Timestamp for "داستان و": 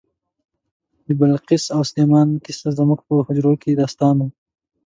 3.81-4.27